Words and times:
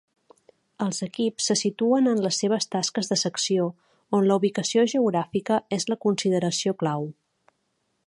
Els 0.85 1.01
equips 1.07 1.49
se 1.51 1.57
situen 1.61 2.11
en 2.13 2.23
les 2.27 2.39
seves 2.45 2.67
tasques 2.77 3.11
de 3.13 3.19
secció 3.25 3.69
on 4.21 4.27
la 4.31 4.41
ubicació 4.43 4.89
geogràfica 4.97 5.63
és 5.79 5.89
la 5.95 6.03
consideració 6.09 6.79
clau. 6.83 7.11